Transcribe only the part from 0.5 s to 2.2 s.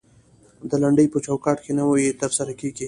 د لنډۍ په چوکات کې نوى